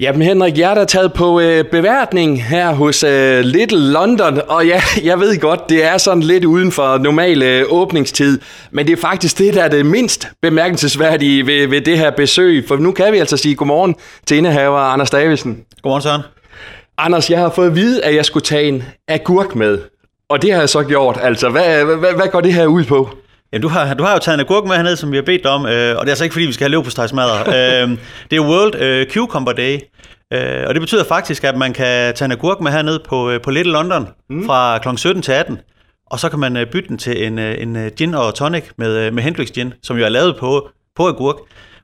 Jamen 0.00 0.22
Henrik, 0.22 0.58
jeg 0.58 0.70
er 0.70 0.74
da 0.74 0.84
taget 0.84 1.12
på 1.12 1.40
øh, 1.40 1.64
beværtning 1.64 2.44
her 2.44 2.74
hos 2.74 3.04
øh, 3.04 3.40
Little 3.40 3.92
London, 3.92 4.40
og 4.48 4.66
ja, 4.66 4.82
jeg 5.04 5.20
ved 5.20 5.40
godt, 5.40 5.68
det 5.68 5.84
er 5.84 5.98
sådan 5.98 6.22
lidt 6.22 6.44
uden 6.44 6.72
for 6.72 6.98
normal 6.98 7.42
øh, 7.42 7.64
åbningstid, 7.68 8.40
men 8.70 8.86
det 8.86 8.92
er 8.92 8.96
faktisk 8.96 9.38
det, 9.38 9.54
der 9.54 9.62
er 9.62 9.68
det 9.68 9.86
mindst 9.86 10.28
bemærkelsesværdige 10.42 11.46
ved, 11.46 11.68
ved 11.68 11.80
det 11.80 11.98
her 11.98 12.10
besøg, 12.10 12.64
for 12.68 12.76
nu 12.76 12.92
kan 12.92 13.12
vi 13.12 13.18
altså 13.18 13.36
sige 13.36 13.54
godmorgen 13.54 13.94
til 14.26 14.36
indehaver 14.36 14.78
Anders 14.78 15.10
Davidsen. 15.10 15.64
Godmorgen 15.82 16.02
Søren. 16.02 16.22
Anders, 16.98 17.30
jeg 17.30 17.38
har 17.38 17.50
fået 17.50 17.66
at 17.66 17.74
vide, 17.74 18.04
at 18.04 18.14
jeg 18.14 18.24
skulle 18.24 18.44
tage 18.44 18.68
en 18.68 18.82
agurk 19.08 19.54
med, 19.54 19.78
og 20.28 20.42
det 20.42 20.52
har 20.52 20.60
jeg 20.60 20.68
så 20.68 20.82
gjort. 20.82 21.18
Altså, 21.22 21.48
hvad, 21.48 21.84
hvad, 21.84 22.14
hvad 22.14 22.28
går 22.32 22.40
det 22.40 22.52
her 22.54 22.66
ud 22.66 22.84
på? 22.84 23.08
Ja, 23.52 23.58
du 23.58 23.68
har, 23.68 23.94
du 23.94 24.04
har 24.04 24.12
jo 24.12 24.18
taget 24.18 24.34
en 24.34 24.40
agurk 24.40 24.64
med 24.64 24.76
hernede, 24.76 24.96
som 24.96 25.12
vi 25.12 25.16
har 25.16 25.22
bedt 25.22 25.42
dig 25.44 25.50
om, 25.50 25.66
øh, 25.66 25.70
og 25.70 26.00
det 26.00 26.08
er 26.08 26.12
altså 26.12 26.24
ikke, 26.24 26.34
fordi 26.34 26.46
vi 26.46 26.52
skal 26.52 26.64
have 26.64 26.70
løb 26.70 26.84
på 26.84 26.90
stegsmadder. 26.90 27.40
øh, 27.56 27.98
det 28.30 28.36
er 28.36 28.40
World 28.40 28.74
øh, 28.74 29.06
Cucumber 29.10 29.52
Day, 29.52 29.80
øh, 30.32 30.64
og 30.68 30.74
det 30.74 30.80
betyder 30.80 31.04
faktisk, 31.04 31.44
at 31.44 31.56
man 31.56 31.72
kan 31.72 32.14
tage 32.14 32.24
en 32.24 32.32
agurk 32.32 32.60
med 32.60 32.72
hernede 32.72 33.02
på, 33.08 33.30
øh, 33.30 33.40
på 33.40 33.50
Little 33.50 33.72
London 33.72 34.08
mm. 34.30 34.46
fra 34.46 34.78
kl. 34.78 34.88
17 34.96 35.22
til 35.22 35.32
18, 35.32 35.58
og 36.10 36.18
så 36.18 36.28
kan 36.28 36.38
man 36.38 36.56
øh, 36.56 36.66
bytte 36.72 36.88
den 36.88 36.98
til 36.98 37.26
en, 37.26 37.38
øh, 37.38 37.62
en 37.62 37.90
gin 37.96 38.14
og 38.14 38.34
tonic 38.34 38.64
med, 38.78 38.96
øh, 38.96 39.14
med 39.14 39.22
Hendrix 39.22 39.50
Gin, 39.50 39.72
som 39.82 39.96
jo 39.96 40.04
er 40.04 40.08
lavet 40.08 40.36
på, 40.40 40.68
på 40.96 41.08
agurk. 41.08 41.36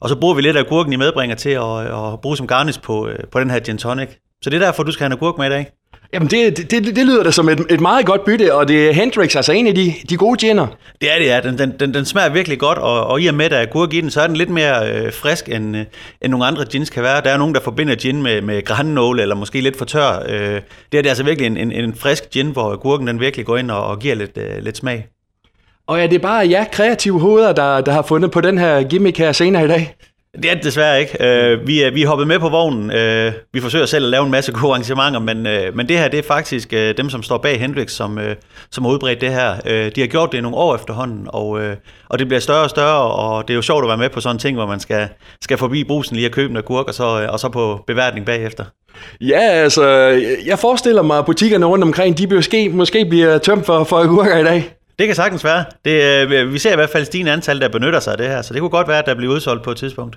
Og 0.00 0.08
så 0.08 0.16
bruger 0.16 0.34
vi 0.34 0.42
lidt 0.42 0.56
af 0.56 0.60
agurken 0.60 0.92
i 0.92 0.96
medbringer 0.96 1.36
til 1.36 1.50
at, 1.50 1.80
at 1.80 2.20
bruge 2.22 2.36
som 2.36 2.46
garnish 2.46 2.82
på, 2.82 3.08
øh, 3.08 3.18
på 3.32 3.40
den 3.40 3.50
her 3.50 3.60
gin 3.60 3.78
tonic. 3.78 4.08
Så 4.42 4.50
det 4.50 4.62
er 4.62 4.66
derfor, 4.66 4.82
du 4.82 4.92
skal 4.92 5.04
have 5.04 5.12
en 5.12 5.18
agurk 5.18 5.38
med 5.38 5.46
i 5.46 5.50
dag. 5.50 5.66
Jamen, 6.12 6.28
det, 6.28 6.56
det, 6.56 6.70
det, 6.70 6.96
det 6.96 7.06
lyder 7.06 7.22
da 7.22 7.30
som 7.30 7.48
et, 7.48 7.66
et 7.70 7.80
meget 7.80 8.06
godt 8.06 8.24
bytte, 8.24 8.54
og 8.54 8.68
det 8.68 8.88
er 8.88 8.92
Hendrix, 8.92 9.36
altså 9.36 9.52
en 9.52 9.66
af 9.66 9.74
de, 9.74 9.94
de 10.10 10.16
gode 10.16 10.36
giner. 10.36 10.66
Det 11.00 11.14
er 11.14 11.18
det, 11.18 11.26
ja. 11.26 11.40
Den, 11.40 11.58
den, 11.58 11.72
den, 11.80 11.94
den 11.94 12.04
smager 12.04 12.28
virkelig 12.28 12.58
godt, 12.58 12.78
og, 12.78 13.06
og 13.06 13.20
i 13.20 13.26
og 13.26 13.34
med, 13.34 13.44
at 13.44 13.50
der 13.50 13.56
er 13.56 13.92
i 13.92 14.00
den, 14.00 14.10
så 14.10 14.20
er 14.20 14.26
den 14.26 14.36
lidt 14.36 14.50
mere 14.50 14.92
øh, 14.92 15.12
frisk, 15.12 15.48
end, 15.48 15.76
øh, 15.76 15.84
end 16.22 16.30
nogle 16.30 16.46
andre 16.46 16.64
gins 16.64 16.90
kan 16.90 17.02
være. 17.02 17.20
Der 17.20 17.30
er 17.30 17.36
nogen, 17.36 17.54
der 17.54 17.60
forbinder 17.60 17.94
gin 17.94 18.22
med, 18.22 18.42
med 18.42 18.64
grænnåle, 18.64 19.22
eller 19.22 19.34
måske 19.34 19.60
lidt 19.60 19.78
for 19.78 19.84
tør. 19.84 20.22
Øh, 20.28 20.60
det 20.92 20.98
er 20.98 21.02
det 21.02 21.08
altså 21.08 21.24
virkelig 21.24 21.46
en, 21.46 21.56
en, 21.56 21.72
en 21.72 21.94
frisk 21.94 22.30
gin, 22.30 22.50
hvor 22.50 22.72
agurken 22.72 23.06
den 23.06 23.20
virkelig 23.20 23.46
går 23.46 23.56
ind 23.56 23.70
og, 23.70 23.86
og 23.86 23.98
giver 23.98 24.14
lidt, 24.14 24.38
øh, 24.38 24.62
lidt 24.64 24.76
smag. 24.76 25.06
Og 25.86 26.00
er 26.00 26.06
det 26.06 26.22
bare 26.22 26.46
ja, 26.46 26.64
kreative 26.72 27.20
hoveder, 27.20 27.52
der, 27.52 27.80
der 27.80 27.92
har 27.92 28.02
fundet 28.02 28.30
på 28.30 28.40
den 28.40 28.58
her 28.58 28.82
gimmick 28.82 29.18
her 29.18 29.32
senere 29.32 29.64
i 29.64 29.68
dag? 29.68 29.94
Det 30.34 30.50
er 30.50 30.54
det 30.54 30.64
desværre 30.64 31.00
ikke. 31.00 31.12
Uh, 31.20 31.66
vi, 31.66 31.82
er, 31.82 31.90
vi 31.90 32.02
er 32.02 32.08
hoppet 32.08 32.26
med 32.26 32.38
på 32.38 32.48
vognen. 32.48 32.90
Uh, 32.90 33.32
vi 33.52 33.60
forsøger 33.60 33.86
selv 33.86 34.04
at 34.04 34.10
lave 34.10 34.24
en 34.24 34.30
masse 34.30 34.52
gode 34.52 34.70
arrangementer, 34.70 35.20
men, 35.20 35.38
uh, 35.38 35.76
men 35.76 35.88
det 35.88 35.98
her 35.98 36.08
det 36.08 36.18
er 36.18 36.22
faktisk 36.22 36.72
uh, 36.72 36.78
dem, 36.96 37.10
som 37.10 37.22
står 37.22 37.38
bag 37.38 37.60
Hendrix, 37.60 37.90
som, 37.90 38.16
uh, 38.16 38.24
som 38.70 38.84
har 38.84 38.92
udbredt 38.92 39.20
det 39.20 39.32
her. 39.32 39.54
Uh, 39.64 39.70
de 39.70 40.00
har 40.00 40.06
gjort 40.06 40.32
det 40.32 40.38
i 40.38 40.40
nogle 40.40 40.56
år 40.56 40.74
efterhånden, 40.74 41.26
og, 41.28 41.48
uh, 41.48 41.70
og 42.08 42.18
det 42.18 42.26
bliver 42.26 42.40
større 42.40 42.62
og 42.62 42.70
større, 42.70 43.02
og 43.02 43.48
det 43.48 43.54
er 43.54 43.56
jo 43.56 43.62
sjovt 43.62 43.84
at 43.84 43.88
være 43.88 43.98
med 43.98 44.08
på 44.08 44.20
sådan 44.20 44.36
en 44.36 44.40
ting, 44.40 44.56
hvor 44.56 44.66
man 44.66 44.80
skal, 44.80 45.08
skal 45.40 45.58
forbi 45.58 45.84
brusen 45.84 46.16
lige 46.16 46.26
at 46.26 46.32
købe 46.32 46.50
en 46.50 46.56
agurk, 46.56 46.88
og 46.88 46.94
så, 46.94 47.04
uh, 47.04 47.32
og 47.32 47.40
så 47.40 47.48
på 47.48 47.84
beværtning 47.86 48.26
bagefter. 48.26 48.64
Ja, 49.20 49.40
altså, 49.40 49.84
jeg 50.46 50.58
forestiller 50.58 51.02
mig, 51.02 51.18
at 51.18 51.26
butikkerne 51.26 51.66
rundt 51.66 51.84
omkring, 51.84 52.18
de 52.18 52.34
måske, 52.34 52.68
måske 52.68 53.04
bliver 53.04 53.38
tømt 53.38 53.66
for, 53.66 53.84
for 53.84 53.96
agurker 53.96 54.38
i 54.38 54.44
dag. 54.44 54.74
Det 55.00 55.08
kan 55.08 55.16
sagtens 55.16 55.44
være. 55.44 55.64
Det, 55.84 56.52
vi 56.52 56.58
ser 56.58 56.72
i 56.72 56.74
hvert 56.74 56.90
fald 56.90 57.04
stigende 57.04 57.32
antal, 57.32 57.60
der 57.60 57.68
benytter 57.68 58.00
sig 58.00 58.12
af 58.12 58.18
det 58.18 58.26
her, 58.26 58.42
så 58.42 58.52
det 58.54 58.60
kunne 58.60 58.70
godt 58.70 58.88
være, 58.88 58.98
at 58.98 59.06
der 59.06 59.14
bliver 59.14 59.34
udsolgt 59.34 59.62
på 59.62 59.70
et 59.70 59.76
tidspunkt. 59.76 60.16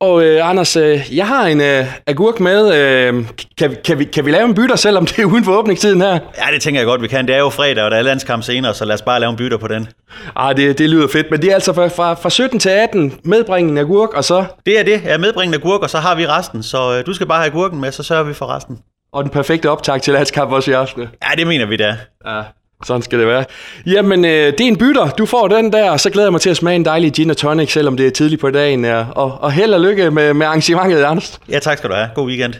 Og 0.00 0.24
øh, 0.24 0.50
Anders, 0.50 0.76
øh, 0.76 1.16
jeg 1.16 1.26
har 1.26 1.46
en 1.46 1.60
øh, 1.60 1.86
agurk 2.06 2.40
med. 2.40 2.74
Øh, 2.74 3.24
kan, 3.58 3.76
kan, 3.84 3.98
vi, 3.98 4.04
kan 4.04 4.26
vi 4.26 4.30
lave 4.30 4.44
en 4.44 4.54
bytter, 4.54 4.76
selvom 4.76 5.06
det 5.06 5.18
er 5.18 5.24
uden 5.24 5.44
for 5.44 5.52
åbningstiden 5.52 6.00
her? 6.00 6.12
Ja, 6.12 6.54
det 6.54 6.62
tænker 6.62 6.80
jeg 6.80 6.86
godt, 6.86 7.02
vi 7.02 7.08
kan. 7.08 7.26
Det 7.26 7.34
er 7.34 7.38
jo 7.38 7.48
fredag, 7.48 7.84
og 7.84 7.90
der 7.90 7.96
er 7.96 8.02
landskamp 8.02 8.42
senere, 8.44 8.74
så 8.74 8.84
lad 8.84 8.94
os 8.94 9.02
bare 9.02 9.20
lave 9.20 9.30
en 9.30 9.36
bytter 9.36 9.56
på 9.56 9.68
den. 9.68 9.88
Ah, 10.36 10.56
det, 10.56 10.78
det 10.78 10.90
lyder 10.90 11.08
fedt, 11.08 11.30
men 11.30 11.42
det 11.42 11.50
er 11.50 11.54
altså 11.54 11.72
fra, 11.72 11.86
fra, 11.86 12.14
fra 12.14 12.30
17 12.30 12.58
til 12.60 12.70
18 12.70 13.20
medbringende 13.24 13.80
agurk, 13.80 14.14
og 14.14 14.24
så... 14.24 14.44
Det 14.66 14.78
er 14.78 14.82
det, 14.82 15.02
ja, 15.04 15.18
medbringende 15.18 15.58
agurk, 15.58 15.82
og 15.82 15.90
så 15.90 15.98
har 15.98 16.14
vi 16.14 16.26
resten. 16.26 16.62
Så 16.62 16.98
øh, 16.98 17.06
du 17.06 17.12
skal 17.12 17.26
bare 17.26 17.38
have 17.38 17.50
agurken 17.50 17.80
med, 17.80 17.92
så 17.92 18.02
sørger 18.02 18.24
vi 18.24 18.34
for 18.34 18.46
resten. 18.46 18.78
Og 19.12 19.24
den 19.24 19.30
perfekte 19.30 19.70
optag 19.70 20.02
til 20.02 20.12
landskamp 20.12 20.52
også 20.52 20.70
i 20.70 20.74
aften. 20.74 21.02
Ja, 21.02 21.36
det 21.36 21.46
mener 21.46 21.66
vi 21.66 21.76
da. 21.76 21.96
Ja. 22.26 22.42
Sådan 22.84 23.02
skal 23.02 23.18
det 23.18 23.26
være. 23.26 23.44
Jamen, 23.86 24.24
øh, 24.24 24.30
det 24.30 24.60
er 24.60 24.68
en 24.68 24.76
bytter. 24.78 25.10
Du 25.10 25.26
får 25.26 25.48
den 25.48 25.72
der, 25.72 25.90
og 25.90 26.00
så 26.00 26.10
glæder 26.10 26.26
jeg 26.26 26.32
mig 26.32 26.40
til 26.40 26.50
at 26.50 26.56
smage 26.56 26.76
en 26.76 26.84
dejlig 26.84 27.12
gin 27.12 27.30
og 27.30 27.36
tonic, 27.36 27.72
selvom 27.72 27.96
det 27.96 28.06
er 28.06 28.10
tidligt 28.10 28.40
på 28.40 28.50
dagen. 28.50 28.84
Og, 28.84 29.38
og 29.40 29.52
held 29.52 29.74
og 29.74 29.80
lykke 29.80 30.10
med, 30.10 30.34
med 30.34 30.46
arrangementet, 30.46 31.02
Anders. 31.02 31.40
Ja, 31.50 31.58
tak 31.58 31.78
skal 31.78 31.90
du 31.90 31.94
have. 31.94 32.08
God 32.14 32.26
weekend. 32.26 32.54